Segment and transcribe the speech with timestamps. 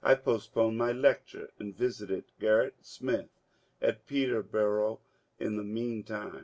[0.00, 3.30] I postponed my lecture and visited Gerritt Smith
[3.80, 5.00] at Peterboro'
[5.40, 6.40] in the mean time.